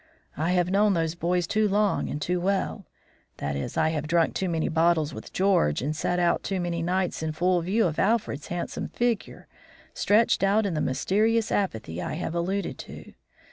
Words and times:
I 0.35 0.53
have 0.53 0.71
known 0.71 0.95
those 0.95 1.13
boys 1.13 1.45
too 1.45 1.67
long 1.69 2.09
and 2.09 2.19
too 2.19 2.39
well; 2.41 2.87
that 3.37 3.55
is, 3.55 3.77
I 3.77 3.89
have 3.89 4.07
drunk 4.07 4.33
too 4.33 4.49
many 4.49 4.67
bottles 4.67 5.13
with 5.13 5.31
George 5.31 5.79
and 5.83 5.95
sat 5.95 6.17
out 6.17 6.41
too 6.41 6.59
many 6.59 6.81
nights 6.81 7.21
in 7.21 7.33
full 7.33 7.61
view 7.61 7.85
of 7.85 7.99
Alfred's 7.99 8.47
handsome 8.47 8.87
figure, 8.87 9.45
stretched 9.93 10.41
out 10.41 10.65
in 10.65 10.73
the 10.73 10.81
mysterious 10.81 11.51
apathy 11.51 12.01
I 12.01 12.13
have 12.15 12.33
alluded 12.33 12.79
to. 12.79 13.13